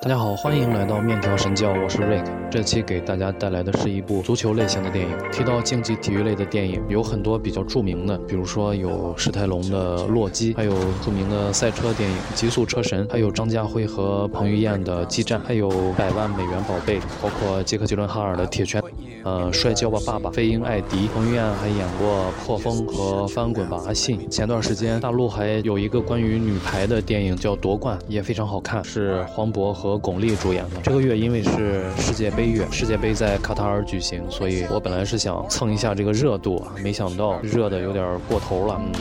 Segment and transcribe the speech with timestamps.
[0.00, 2.24] 大家好，欢迎来到面条神教，我是 Rick。
[2.48, 5.12] 这期给大家带来的是一部足球类型的电影。
[5.32, 10.72] 提到竞技体育类的电影，有很多比较著名的，比如说有史泰龙的《洛基》，还有
[11.04, 18.80] 著名的赛车电影《极速车神》，还有张家辉和彭于晏的《激战》，还有《百万美元宝贝》，包括杰克·吉伦哈尔的《铁拳》。
[19.24, 24.16] 呃，摔跤吧，爸爸，飞鹰艾迪，彭于晏还演过《破风》和《翻滚吧，阿信》。
[24.28, 30.80] 前段时间大陆还有一个关于女排的电影叫《夺冠》，也非常好看，是黄渤和和巩俐主演的。
[30.82, 38.92] 这个月因为是世界杯月，世界杯在卡塔尔举行，所以我本来是想蹭一下这个热度，没想到热的有点过头了，嗯，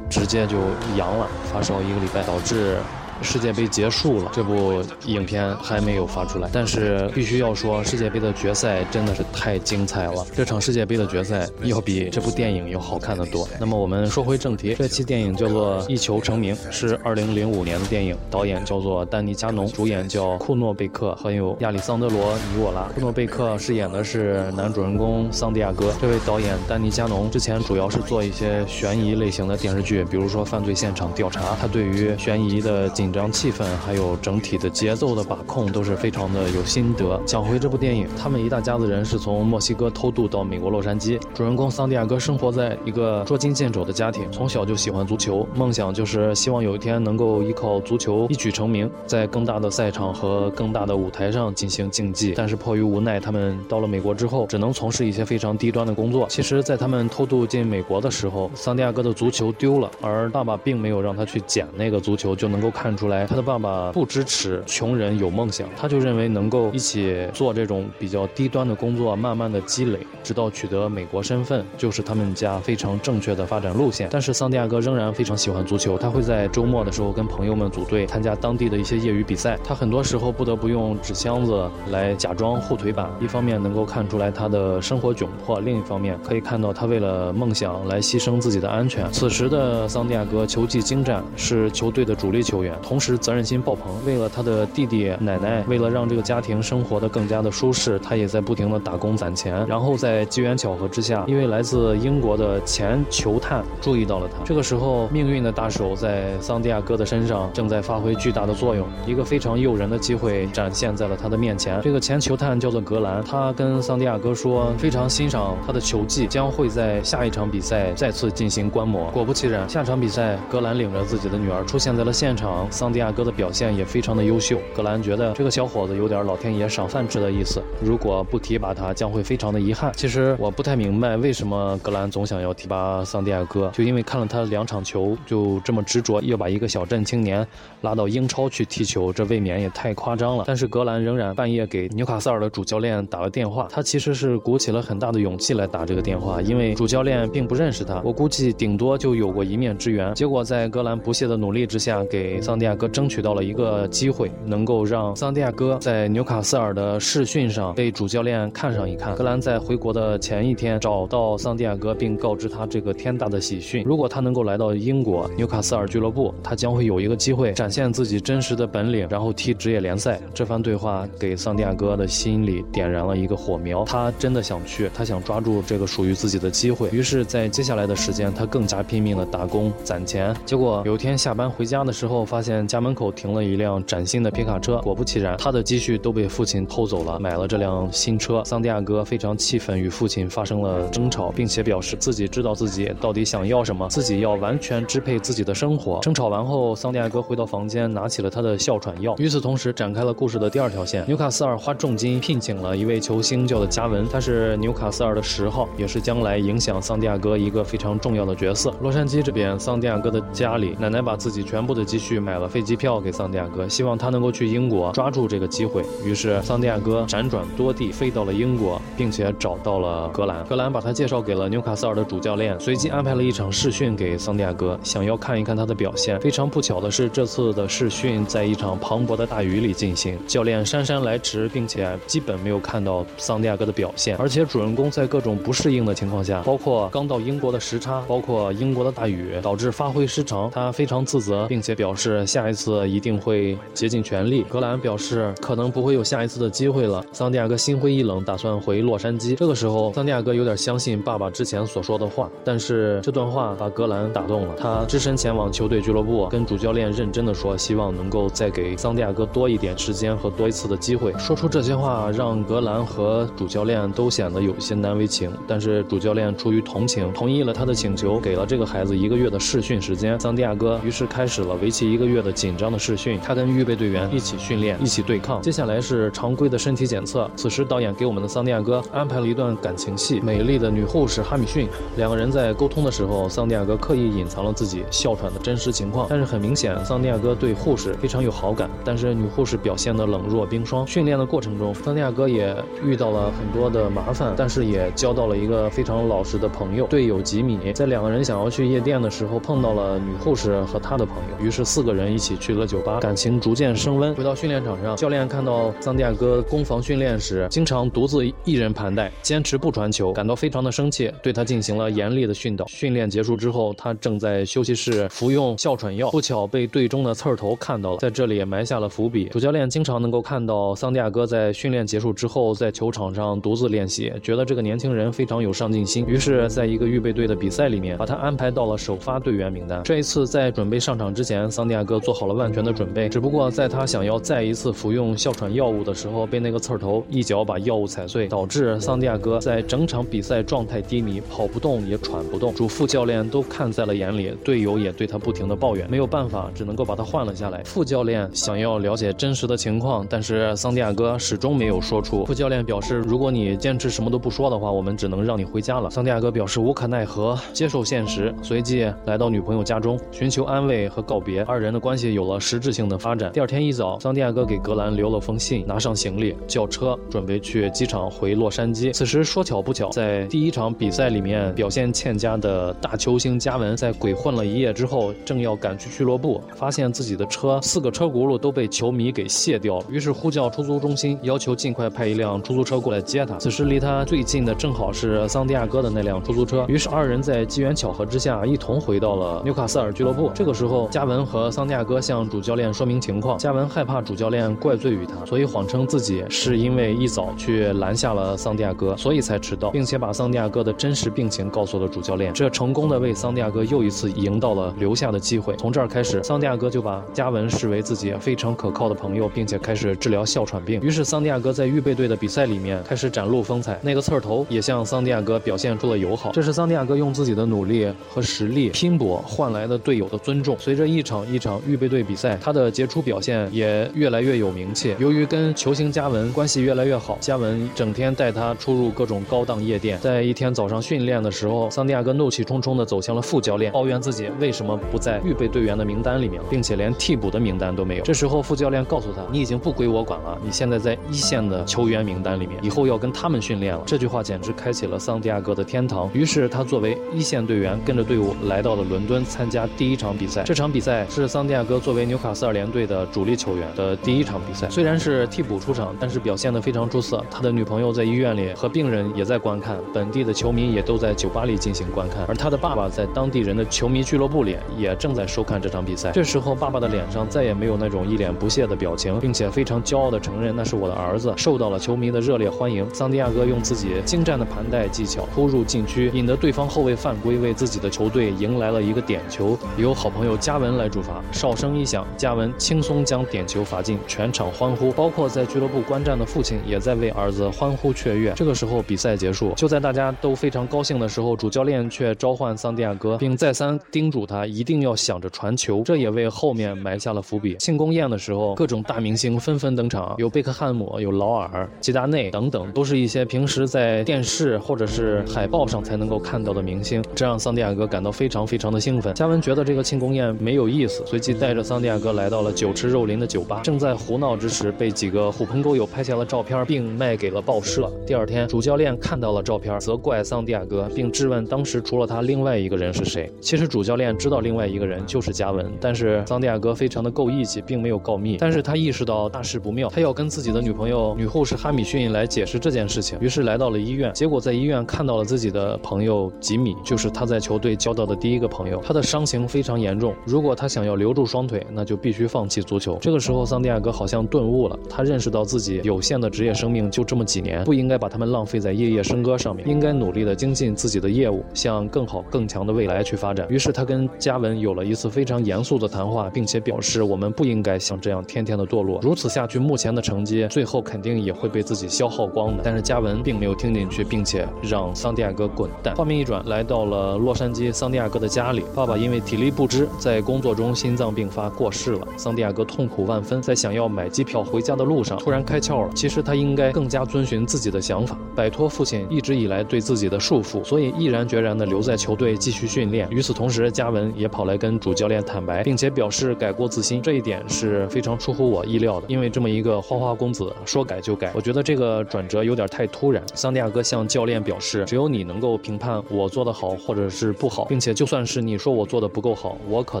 [0.08, 0.56] 直接就
[0.96, 2.76] 阳了，发烧一个礼拜，导致。
[3.22, 10.26] 世界杯结束了，这部影片还没有发出来，但是必须要说，世界杯的决赛真的是太精彩了。
[10.34, 13.46] 这场世界杯的决赛要比这部电影要好看的多。
[13.58, 22.84] 那么我们说回正题，这期电影叫做《一球成名》，是2005年的电影，导演叫做丹尼加农，主演叫库诺贝克，还有亚历桑德罗尼沃拉。
[22.94, 25.92] 库诺贝克饰演的是男主人公桑迪亚哥。
[26.00, 33.09] 这位导演丹尼加农之前主要是做一些悬疑类型的电视剧，比如说《犯罪现场调查》，他对于悬疑的紧。
[33.10, 37.20] 紧张气氛，还有整体的节奏的把控都是非常的有心得。
[37.26, 41.20] 讲回这部电影，他们一大家子人是从墨西哥偷渡到美国洛杉矶。
[41.34, 52.34] 主人公桑迪亚哥生活在一个捉襟见肘的家庭，从小就喜欢足球，梦想就是希望有一天能够依靠足球一举成名，在更大的赛场和更大的舞台上进行竞技。
[52.36, 56.28] 但是迫于无奈，他们到了美国之后，只能从事一些非常低端的工作。
[56.28, 62.96] 其实，在他们偷渡进美国的时候，桑迪亚哥的足球丢了，而爸爸并没有让他去捡那个足球，就能够看。
[63.00, 74.08] 出来，他的爸爸不支持穷人有梦想，他就认为能够一起做这种比较低端的工作，慢慢的积累，直到取得美国身份，就是他们家非常正确的发展路线。
[74.12, 79.58] 但是桑迪亚哥仍然非常喜欢足球，他会在周末的时候跟朋友们组队参加当地的一些业余比赛。
[79.64, 89.10] 他很多时候不得不用纸箱子来假装护腿板，一方面能够看出来他的生活窘迫，另一方面可以看到他为了梦想来牺牲自己的安全。
[89.10, 92.74] 此时的桑迪亚哥球技精湛，是球队的主力球员。
[92.90, 93.94] 同时，责任心爆棚。
[94.04, 99.64] 为了他的弟弟奶奶，为了让这个家庭生活的更加的舒适，他也在不停的打工攒钱。
[99.68, 104.42] 然后在机缘巧合之下，一位来自英国的前球探注意到了他。
[104.44, 108.84] 这个时候，命运的大手在桑迪亚哥的身上正在发挥巨大的作用。
[109.06, 111.80] 一个非常诱人的机会展现在了他的面前。
[111.82, 119.08] 这个前球探叫做格兰，他跟桑迪亚哥说，非常欣赏他的球技，将会在下一场比赛再次进行观摩。
[119.12, 122.66] 果不其然，下场比赛，格兰领着自己的女儿出现在了现场。
[122.80, 129.92] 桑迪亚哥的表现也非常的优秀，格兰觉得这个小伙子有点老天爷赏饭吃的意思，如果不提拔他，将会非常的遗憾。
[129.94, 137.46] 其实我不太明白为什么格兰总想要提拔桑迪亚哥，就因为看了他两场球，就这么执着要把一个小镇青年
[137.82, 140.44] 拉到英超去踢球，这未免也太夸张了。
[140.46, 150.14] 但是格兰仍然半夜给纽卡斯尔的主教练打了电话，他其实是鼓起了很大的勇气来打这个电话，因为主教练并不认识他，我估计顶多就有过一面之缘。
[150.14, 152.70] 结果在格兰不懈的努力之下，给桑迪亚。
[152.80, 159.14] 哥争取到了一个机会，能够让桑迪亚哥在纽卡斯尔的试训上被主教练看上一看。
[159.16, 170.20] 格兰在回国的前一天找到桑迪亚哥，并告知他这个天大的喜讯：如果他能够来到英国纽卡斯尔俱乐部，他将会有一个机会展现自己真实的本领，然后踢职业联赛。
[170.32, 176.88] 这番对话给桑迪亚哥的心里点燃了一个火苗，他真的想去，他想抓住这个属于自己的机会。
[176.92, 180.34] 于是，在接下来的时间，他更加拼命的打工攒钱。
[180.46, 182.49] 结果有一天下班回家的时候，发现。
[182.66, 188.42] 家门口停了一辆崭新的皮卡车，果不其然，他的积蓄都被父亲偷走了，买了这辆新车。
[188.44, 196.00] 桑迪亚哥非常气愤，与父亲发生了争吵，并且表示自己知道自己到底想要什么，自己要完全支配自己的生活。
[196.00, 199.14] 争吵完后，桑迪亚哥回到房间，拿起了他的哮喘药。
[199.18, 201.04] 与此同时，展开了故事的第二条线。
[201.06, 208.74] 纽卡斯尔花重金聘请了一位球星，叫做加文，他是纽卡斯尔的十号，也是将来影响桑迪亚哥一个非常重要的角色。
[208.80, 212.48] 洛杉矶这边，桑迪亚哥的家里，奶奶把自己全部的积蓄买了。
[212.48, 215.84] 飞机票给桑迪亚哥，希望他能够去英国抓住这个机会。
[216.04, 220.44] 于是桑迪亚哥辗转多地，飞到了英国，并且找到了格兰。
[220.46, 226.18] 格兰把他介绍给了纽卡斯尔的主教练，随即安排了一场试训给桑迪亚哥，想要看一看他的表现。
[226.18, 234.16] 非常不巧的是，这次的试训在一场磅礴的大雨里进行，教练姗姗来迟，并且基本没有看到桑迪亚哥的表现。
[234.16, 240.50] 而且主人公在各种不适应的情况下，包括刚到英国的时差，包括英国的大雨，导致发挥失常。
[240.50, 242.26] 他非常自责，并且表示。
[242.30, 244.44] 下一次一定会竭尽全力。
[244.48, 247.04] 格兰表示可能不会有下一次的机会了。
[247.12, 249.34] 桑迪亚哥心灰意冷，打算回洛杉矶。
[249.34, 254.54] 这个时候，桑迪亚哥有点相信爸爸之前所说的话，但是这段话把格兰打动了。
[254.56, 261.12] 他只身前往球队俱乐部，跟主教练认真的说，希望能够再给桑迪亚哥多一点时间和多一次的机会。
[261.18, 265.32] 说出这些话，让格兰和主教练都显得有些难为情。
[265.48, 270.18] 但是主教练出于同情，同意了他的请求，给了这个孩子一个月的试训时间。
[270.20, 273.18] 桑迪亚哥于是开始了为期一个月的紧张的试训。
[273.22, 275.40] 他跟预备队员一起训练，一起对抗。
[275.42, 277.30] 接下来是常规的身体检测。
[277.36, 280.20] 此时导演给我们的桑迪亚哥安排了一段感情戏。
[280.20, 286.06] 美丽的女护士哈米逊，两个人在沟通的时候，桑迪亚哥刻意隐藏了自己哮喘的真实情况。
[286.10, 288.70] 但是很明显，桑迪亚哥对护士非常有好感。
[288.84, 290.86] 但是女护士表现的冷若冰霜。
[290.86, 297.72] 训练的过程中，桑迪亚哥也遇到了很多的麻烦，但是也交到了一个非常老实的朋友队友吉米。
[297.74, 304.14] 在两个人想要去夜店的时候，碰到了女护士和他的朋友，于是四个人一起去了酒吧，感情逐渐升温。
[304.14, 312.66] 回到训练场上，教练看到桑迪亚哥攻防训练时经常独自一人盘带，坚持不传球，感到非常的生气，对他进行了严厉的训导。
[312.66, 319.26] 训练结束之后，他正在休息室服用哮喘药，不巧被队中的刺儿头看到了，在这里也埋下了伏笔。
[319.26, 329.82] 主教练经常能够看到桑迪亚哥在训练结束之后，在球场上独自练习，觉得这个年轻人非常有上进心，于是，在一个预备队的比赛里面，把他安排到了首发队员名单。
[329.84, 342.54] 这一次在准备上场之前，桑迪亚哥做好了万全的准备，只不过在他想要再一次服用哮喘药物的时候，被那个刺儿头一脚把药物踩碎，导致桑迪亚哥在整场比赛状态低迷，跑不动也喘不动。
[342.54, 347.62] 主副教练都看在了眼里，队友也对他不停的抱怨，没有办法，只能够把他换了下来。
[347.64, 352.24] 副教练想要了解真实的情况，但是桑迪亚哥始终没有说出。
[352.24, 355.90] 副教练表示，如果你坚持什么都不说的话，我们只能让你回家了。
[355.90, 361.42] 桑迪亚哥表示无可奈何，接受现实，随即来到女朋友家中寻求安慰和告别。
[361.42, 363.32] 二人的关关系有了实质性的发展。
[363.32, 368.92] 第二天一早，桑迪亚哥给格兰留了封信，拿上行李，叫车，准备去机场回洛杉矶。
[368.92, 383.36] 此时说巧不巧，在第一场比赛里面表现欠佳的大球星加文，在鬼混了一夜之后，正要赶去俱乐部，发现自己的车四个车轱辘都被球迷给卸掉了，于是呼叫出租中心，要求尽快派一辆出租车过来接他。
[383.38, 390.30] 此时离他最近的正好是桑迪亚哥的那辆出租车，于是二人在机缘巧合之下，一同回到了纽卡斯尔俱乐部。
[390.32, 402.34] 这个时候，加文和桑迪亚大哥向主教练说明情况，加文害怕主教练怪罪于他，所以谎称自己是因为一早去拦下了桑迪亚哥，所以才迟到，并且把桑迪亚哥的真实病情告诉了主教练。
[402.34, 405.56] 这成功的为桑迪亚哥又一次赢到了留下的机会。
[405.56, 410.82] 从这儿开始，桑迪亚哥就把加文视为自己非常可靠的朋友，并且开始治疗哮喘病。
[410.82, 413.80] 于是，桑迪亚哥在预备队的比赛里面开始展露风采。
[413.82, 416.30] 那个刺儿头也向桑迪亚哥表现出了友好。
[416.32, 420.54] 这是桑迪亚哥用自己的努力和实力拼搏换来的队友的尊重。
[420.58, 424.94] 随着一场一场预备队比赛，他的杰出表现也越来越有名气。
[424.98, 429.98] 由于跟球星加文关系越来越好，加文整天带他出入各种高档夜店。
[430.00, 438.04] 在一天早上训练的时候，桑迪亚哥怒气冲冲地走向了副教练，抱怨自己为什么不在预备队员的名单里面，并且连替补的名单都没有。
[438.04, 446.10] 这时候副教练告诉他：“你已经不归我管了，你现在在一线的球员名单里面，以后要跟他们训练了。”这句话简直开启了桑迪亚哥的天堂。
[446.12, 450.42] 于是他作为一线队员，跟着队伍来到了伦敦参加第一场比赛。
[450.44, 454.70] 这场比赛是桑迪亚哥作为纽卡斯尔联队的主力球员的第一场比赛。
[454.70, 457.24] 虽然是替补出场，但是表现得非常出色。
[457.28, 466.12] 他的女朋友在医院里和病人也在观看，本地的球迷也都在酒吧里进行观看，而他的爸爸在当地人的球迷俱乐部里也正在收看这场比赛。
[466.12, 472.86] 这时候，爸爸的脸上再也没有那种一脸不屑的表情，并且非常骄傲地承认那是我的儿子，受到了球迷的热烈欢迎。
[472.94, 481.20] 桑迪亚哥用自己精湛的盘带技巧突入禁区，引得对方后卫犯规，为自己的球队迎来了一个点球，由好朋友加文来主罚。
[481.40, 488.30] 哨声一响，加文轻松将点球罚进，全场欢呼，包括在俱乐部观战的父亲也在为儿子欢呼雀跃。
[488.36, 497.56] 这个时候，比赛结束，就在大家都非常高兴的时候，主教练却召唤桑迪亚哥，并再三叮嘱他一定要想着传球，这也为后面埋下了伏笔。
[497.58, 509.14] 庆功宴的时候，各种大明星纷纷登场，有贝克汉姆，有劳尔、吉达内等等，都是一些平时在电视或者是海报上才能够看到的明星，这让桑迪亚哥感到非常非常的兴奋。
[509.14, 513.60] 加文觉得这个庆功宴没有意思，随即带着桑迪亚哥来到了酒池肉林的酒吧。
[513.62, 517.90] 正在胡闹之时，被几个狐朋狗友拍下了照片，并卖给了报社。
[518.06, 523.30] 第二天，主教练看到了照片，责怪桑迪亚哥，并质问当时除了他，另外一个人是谁。
[523.40, 528.36] 其实主教练知道另外一个人就是加文，但是桑迪亚哥非常的够义气，并没有告密。
[528.38, 533.18] 但是他意识到大事不妙，他要跟自己的女朋友女护士哈米逊来解释这件事情。
[533.20, 538.80] 于是来到了医院，结果在医院看到了自己的朋友吉米，就是他在球队交到的第一个朋友。
[538.84, 541.19] 他的伤情非常严重，如果他想要留住。
[541.20, 542.96] 住双腿，那就必须放弃足球。
[542.98, 553.46] 这个时候，桑迪亚哥好像顿悟了，他认识到自己有限的职业生命就这么几年，不应该把他们浪费在夜夜笙歌上面，应该努力的精进自己的业务，向更好更强的未来去发展。
[553.50, 562.62] 于是他跟嘉文有了一次非常严肃的谈话，并且表示我们不应该像这样天天的堕落，如此下去，目前的成绩最后肯定也会被自己消耗光的。
[562.64, 565.94] 但是嘉文并没有听进去，并且让桑迪亚哥滚蛋。
[565.96, 572.08] 画面一转，来到了洛杉矶桑迪亚哥的家里，爸爸因为体力不支，在工作中心脏病发过世了。
[572.16, 575.90] 桑迪亚哥痛苦万分，在想要买机票回家的路上，突然开窍了。
[575.94, 583.08] 其实他应该更加遵循自己的想法，摆脱父亲一直以来对自己的束缚，所以毅然决然地留在球队继续训练。
[583.10, 587.00] 与此同时，嘉文也跑来跟主教练坦白，并且表示改过自新。
[587.02, 593.22] 这一点是非常出乎我意料的，因为这么一个花花公子说改就改，我觉得这个转折有点太突然。
[593.34, 600.00] 桑迪亚哥向教练表示，只有你能够评判我做得好或者是不好，并且就算是你说我做的不够好，我可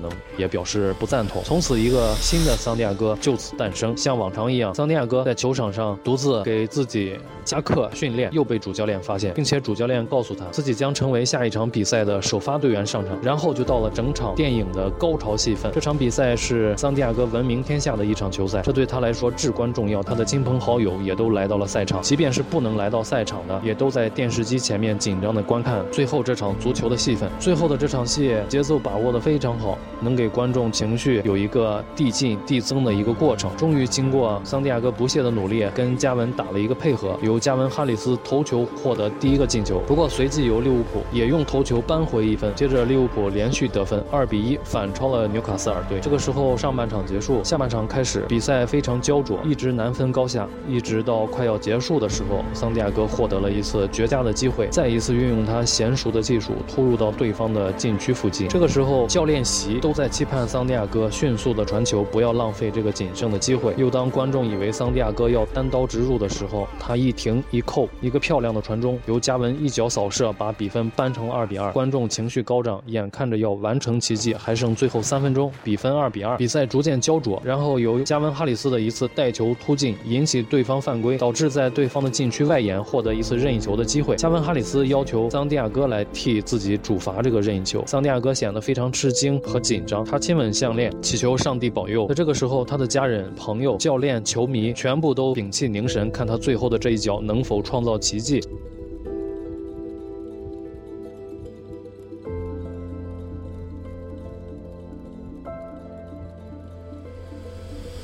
[0.00, 1.42] 能也表示不赞同。
[1.42, 3.96] 从此，一个新的桑迪亚哥就此诞生。
[3.96, 13.18] 像往常一样，桑迪亚哥在球场上独自给自己加课训练，又被主教练发现，并且主教练告诉他自己将成为下一场比赛的首发队员上场。
[13.22, 15.72] 然后就到了整场电影的高潮戏份。
[15.72, 20.02] 这场比赛是桑迪亚哥闻名天下的一场球赛，这对他来说至关重要。
[20.02, 27.30] 他的亲朋好友也都来到了赛场，即便是不能来到赛场的，也都在电视机前面紧张的观看最后这场足球的戏份。
[27.38, 33.50] 最后的这场戏节奏把握的非常好，能给观众情绪有一个递进递增的一个过程。
[33.56, 39.80] 终于经过桑迪亚哥不懈的努力，跟加文打了一个配合，由加文哈里斯头球获得第一个进球。
[39.86, 46.00] 不过随即由利物浦也用头球扳回一分，接着利物浦连续得分，二比一反超了纽卡斯尔队。
[46.00, 58.48] 这个时候上半场结束，下半场开始，比赛非常焦灼，一直难分高下，一直到快要结束的时候，桑迪亚哥获得了一次绝佳的机会，再一次运用他娴熟的技术突入到对方的禁区附近。
[58.48, 63.74] 这个时候教练席都在期盼桑迪亚哥迅速的传球，不要浪费这个仅剩的机会。
[63.76, 71.72] 又当观众以为桑迪亚哥要单刀直入的时候，他一停一扣，一个漂亮的传中，由加文一脚扫射把比分扳成二比二。
[71.72, 77.42] 观众情绪高涨，眼看着要完成奇迹，还剩最后三分钟，比分二比二，比赛逐渐焦灼。
[77.44, 84.14] 然后由加文哈里斯的一次带球突进引起对方犯规，导致在对方的禁区外沿获得一次任意球的机会。
[84.14, 92.06] 加文哈里斯要求桑迪亚哥来替自己主罚这个任意球，桑迪亚哥显得非常吃惊和紧张，他亲吻项链，祈求上帝保佑。
[92.08, 98.42] 在这个时候，他的家人、朋友、教练、球迷全部都屏气凝神，看他最后的这一脚能否创造奇迹。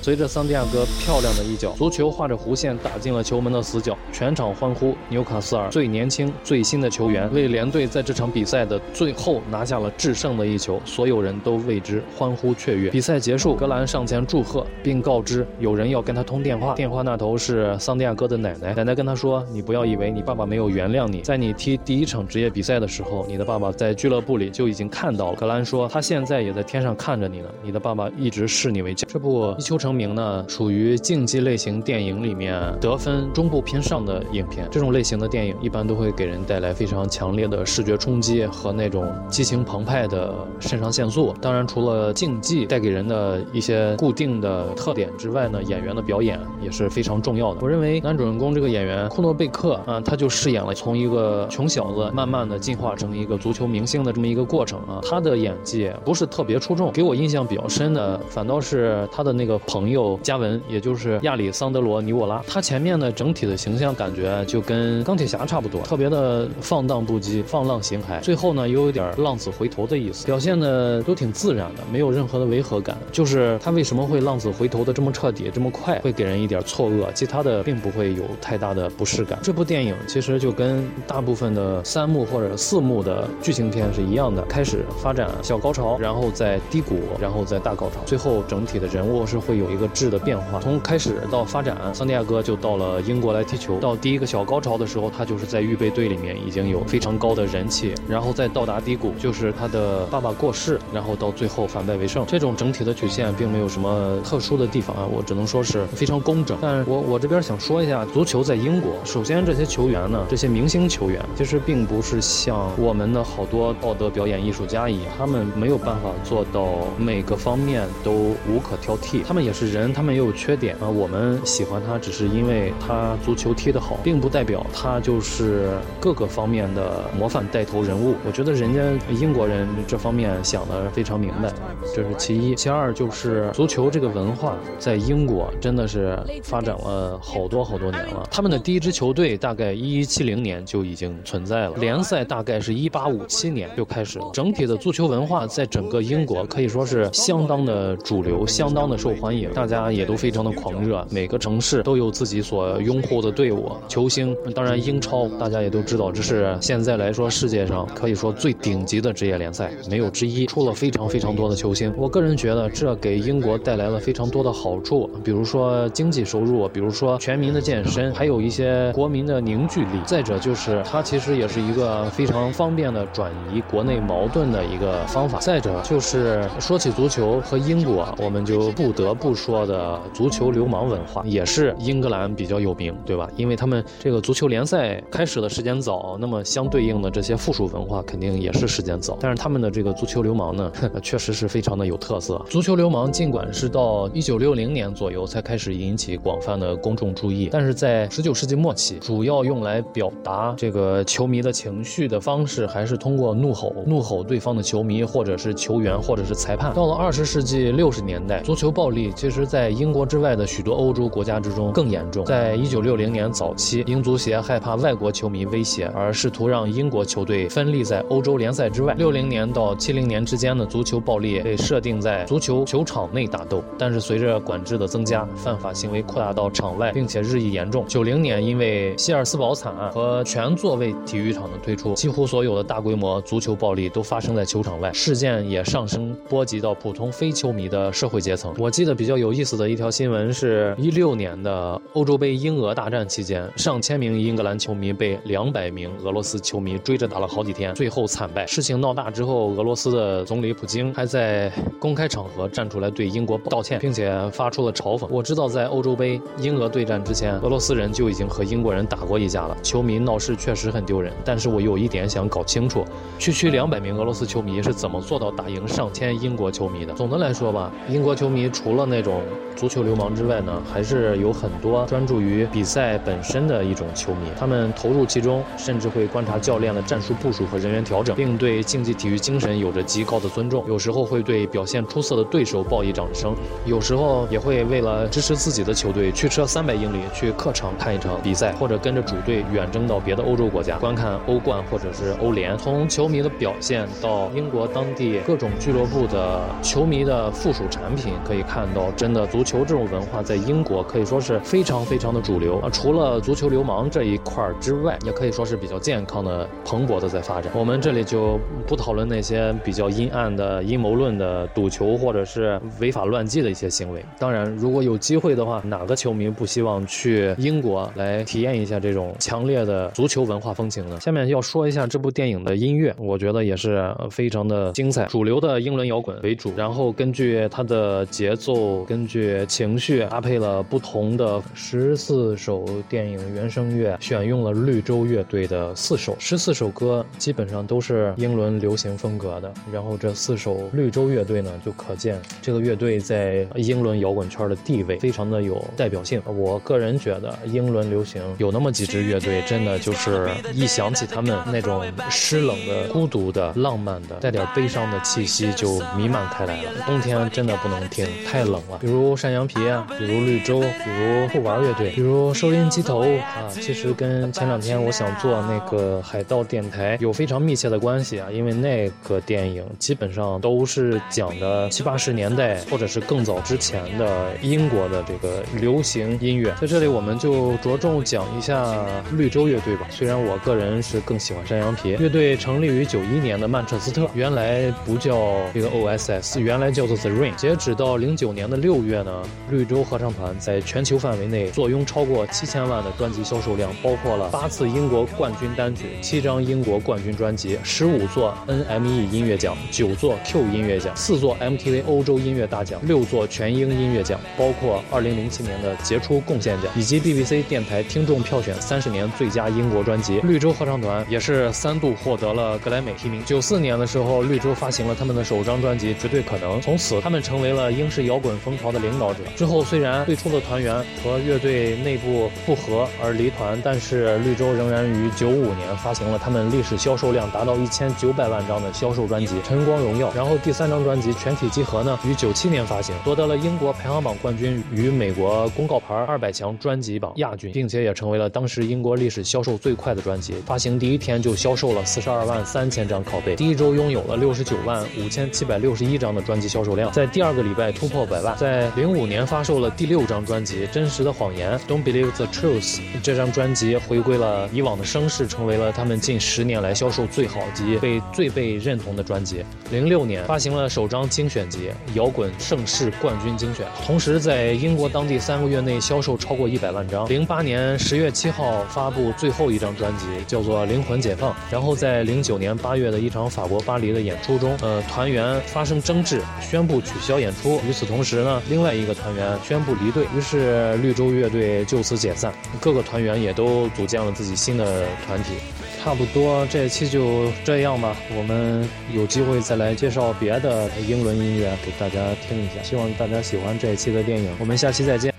[0.07, 4.95] 随着桑迪亚哥漂亮的一脚，足球画着弧线打进了球门的死角，全场欢呼。
[5.09, 12.89] 纽卡斯尔最年轻、最新的球员为联队在这场比赛的最后拿下了制胜的一球，所有人都为之欢呼雀跃。
[12.91, 16.73] 比赛结束，格兰上前祝贺，并告知有人要跟他通电话。
[16.75, 34.69] 电话那头是桑迪亚哥的奶奶，奶奶跟他说：“你不要以为你爸爸没有原谅你，在你踢第一场职业比赛的时候，你的爸爸在俱乐部里就已经看到了。”格兰说：“他现在也在天上看着你呢，你的爸爸一直视你为家。”这不一球成名呢，属于竞技类型电影里面得分中部偏上的影片。
[34.71, 41.35] 这种类型的电影一般都会给人带来非常强烈的视觉冲击和那种激情澎湃的肾上腺素。
[41.41, 47.61] 当然，除了竞技带给人的一些固定的特点之外呢，演员的表演也是非常重要的。
[47.63, 55.01] 我认为男主人公这个演员库诺贝克啊，他就饰演了从一个穷小子慢慢的进化成一个足球明星的这么一个过程啊。
[55.03, 60.19] 他的演技不是特别出众，给我印象比较深的反倒是他的那个朋朋友。
[60.21, 68.21] 加文，也就是亚里桑德罗·尼沃拉，他前面的整体的形象感觉就跟钢铁侠差不多，特别的放荡不羁、放浪形骸。
[68.21, 72.97] 最后呢，又有点浪子回头的意思，表现的都挺自然的，没有任何的违和感。
[73.13, 79.39] 就是他为什么会浪子回头的这么彻底、这么快，会给人一点错愕，其他的并不会有太大的不适感。
[79.45, 90.17] 这部电影其实就跟大部分的三幕或者四幕的剧情片是一样的，开始发展小高潮，然后再低谷，然后再大高潮，最后整体的人物是会有一一个质的。
[90.27, 93.79] 变化从开始到发展，桑迪亚哥就到了英国来踢球。
[93.79, 102.25] 到第一个小高潮的时候，他就是在预备队里面已经有非常高的人气，然后再到达低谷，就是他的爸爸过世，然后到最后反败为胜。
[102.27, 106.59] 这种整体的曲线并没有什么特殊的地方啊，我只能说是非常工整。
[106.61, 116.67] 但我我这边想说一下，足球在英国，首先这些球员呢，这些明星球员其实并不是像我们的好多道德表演艺术家一样，他们没有办法做到
[116.99, 118.11] 每个方面都
[118.49, 119.66] 无可挑剔，他们也是。
[119.67, 120.89] 人他们也有缺点啊。
[120.89, 125.71] 我们喜欢他，只是因为他足球踢得好，并不代表他就是
[126.01, 128.15] 各个方面的模范带头人物。
[128.27, 128.81] 我觉得人家
[129.13, 131.53] 英国人这方面想的非常明白，
[131.95, 132.55] 这是其一。
[132.55, 138.27] 其二就是足球这个文化在英国真的是发展了好多好多年了。
[138.31, 144.31] 他们的第一支球队大概一一七零年就已经存在了，联赛大概是一八五七年就开始了。
[144.33, 151.07] 整体的足球文化在整个英国可以说是相当的主流，相当的受欢迎，大家也都非常的狂热。
[151.11, 154.37] 每个城市都有自己所拥护的队伍、球星。
[154.55, 160.47] 当然，英超大家也都知道，这是现在来说世界上可以说最顶级的职业联赛，没有之一。
[160.47, 170.01] 出了非常非常多的球星，我个人觉得这给英国带来了非常多的好处，比如说经济收入，比如说全民的健身，还有一些国民的凝聚力。
[170.07, 175.39] 再者就是它其实也是一个非常方便的转移国内矛盾的一个方法。
[175.39, 183.31] 再者就是说起足球和英国，我们就不得不说的足球流氓文化，也是英格兰比较有名，对吧？
[183.37, 189.19] 因为他们这个足球联赛开始的时间早，那么相对应的这些附属文化肯定也是时间早。
[189.21, 192.43] 但是他们的这个足球流氓呢， 确实是非常的有特色。
[192.49, 206.73] 足球流氓尽管是到一九六零年左右才开始引起广泛的公众注意，但是在十九世纪末期，主要用来表达这个球迷的情绪的方式，还是通过怒吼，怒吼对方的球迷，或者是球员，或者是裁判。
[206.75, 212.25] 到了二十世纪六十年代，足球暴力其实在英国之外的许多欧洲国家之中更严重。
[212.25, 218.95] 在一九六零年早期，英足协害怕外国球迷威胁，而试图让英国球队分立在欧洲联赛之外。
[218.97, 227.85] 六零年到七零年之间的足球暴力被设定在足球球场内打斗，但是随着管制的增加，犯法行为扩大到场外，并且日益严重。
[227.89, 238.55] 九零年因为希尔斯堡惨案和全座位体育场的推出，几乎所有的大规模足球暴力都发生在球场外，事件也上升波及到普通非球迷的社会阶层。
[238.57, 248.47] 我记得比较有意思的一条新闻是，一六年的欧洲杯英俄大战期间，上千名英格兰球迷被两百名俄罗斯球迷追着打了好几天，最后惨败。
[248.47, 255.07] 事情闹大之后，俄罗斯的总理普京还在公开场合站出来对英国道歉，并且发出了嘲讽。
[255.11, 261.13] 我知道在欧洲杯英俄对战之前，俄罗斯人就已经和英国人打过一架了，球迷闹事确实很丢人。
[261.25, 262.85] 但是我有一点想搞清楚，
[263.19, 266.93] 区区两百名俄罗斯球迷是怎么做到打赢上千英国球迷的？
[266.95, 269.23] 总的来说吧，英国球迷除了那种
[269.55, 280.65] 足球流氓之外呢，还是有很多专注于比赛本身的一种球迷，他们投入其中，甚至会观察教练的战术部署和人员调整，并对竞技体育精神有着极高的尊重。
[280.67, 283.33] 有时候会对表现出色的对手报以掌声，
[283.65, 292.59] 有时候也会为了支持自己的球队，驱车三百英里去客场看一场比赛，或者跟着主队远征到别的欧洲国家观看欧冠或者是欧联。
[292.59, 302.71] 从球迷的表现到英国当地各种俱乐部的球迷的附属产品，可以看到，真的足球这种文化在英国可以说是非常非常的主流啊。
[302.71, 307.53] 除了足球流氓这一块之外，也可以说是比较健康的、蓬勃的在发展。
[307.55, 314.03] 我们这里就不讨论那些比较阴暗的阴谋论的赌球或者是违法乱纪的一些行为。
[314.19, 320.99] 当然，如果有机会的话，哪个球迷不希望去英国来体验一下这种强烈的足球文化风情呢？
[321.01, 325.05] 下面要说一下这部电影的音乐，我觉得也是非常的精彩。
[325.07, 339.53] 主流的英伦摇滚为主，然后根据它的节奏，根据情绪搭配了不同的十四首电影原声乐，选用了绿洲乐队的四首，十四首歌基本上都是英伦流行风格的。
[339.73, 346.23] 然后这四首绿洲乐队呢，就可见这个乐队在英伦摇滚圈的地位非常的有代表性。
[346.25, 356.71] 我个人觉得，英伦流行有那么几支乐队，真的就是一想起他们那种湿冷的、孤独的、浪漫的、带点悲伤的气息，就弥漫开来了。
[356.87, 358.76] 冬天真的不能听，太冷了。
[358.81, 363.49] 比如山羊皮啊，比如绿洲，比如酷玩乐队，比如收音机头啊。
[363.51, 376.55] 其实跟前两天我想做那个海盗电台有非常密切的关系啊，因为那个电影基本上都是讲的七八十年代或者是更早之前的英国的这个流行音乐。
[376.61, 379.87] 在这里我们就着重讲一下绿洲乐队吧。
[379.91, 385.17] 虽然我个人是更喜欢山羊皮乐队，成立于九一年的曼彻斯特，原来不叫
[385.55, 387.35] 这个 OSS，原来叫做 The Rain。
[387.37, 410.21] 截止到零九年的六月呢，绿洲合唱团在全球范围内坐拥超过七千万的专辑销售量，包括了八次英国冠军单曲、七张英国冠军专辑、十五座 NME 音乐奖、九座 Q 音乐奖、四座 MTV 欧洲音乐大奖、六座全英音乐奖，包括二零零七年的杰出贡献奖，以及 BBC 电台听众票选三十年最佳英国专辑。
[410.21, 413.25] 绿洲合唱团也是三度获得了格莱美提名。
[413.25, 419.25] 九四年的时候，绿洲发行了他们的首张专辑《绝对可能》，从此他们成为了英式摇滚风潮的领导者。
[419.35, 430.13] 之后虽然最初的团员和乐队内部不和而离团，但是绿洲仍然于九五年发行了他们历史销售量达到一千九百万张的销售专辑《晨光荣耀》。
[430.15, 440.35] 然后第三张专辑《全体集合》呢，于九七年发行，夺得了英国排行榜冠军与美国公告牌二百强专辑榜亚军，并且也成为了当时英国历史销售最快的专辑。
[440.47, 448.36] 发行第一天就销售了四十二万三千张拷贝，第一周拥有了六十九万五千七百六十一张的专辑销售量，在第二个礼拜突破百万。
[448.37, 459.43] 在零五年发售了第六张专辑《真实的谎言》（Don't Believe the Truth），这张专辑回归了以往的声势，成为了他们近十年来销售最好及被最被认同的专辑。
[459.71, 467.09] 零六年发行了首张精选集《摇滚盛世冠军精选》，同时在英国当地三个月内销售超过一百万张。
[467.09, 471.33] 零八年十月七号发布最后一张专辑，叫做《灵魂解放》。
[471.51, 477.59] 然后在零九年八月的一场法国巴黎的演出中，呃，团员发生争执，宣布取消演出。
[477.67, 485.35] 与此同时呢，另外一个团员宣布离队，于是绿洲乐队就此解散，各个团员也都组建了自己新的团体。
[485.81, 492.61] 差不多这一期就这样吧，我们有机会再来介绍别的英伦音乐给大家听一下。
[492.65, 495.15] 希望大家喜欢这一期的电影，我们下期再见。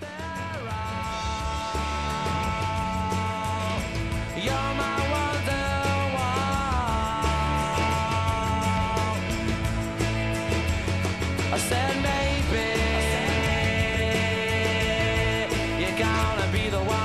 [16.70, 16.97] the one.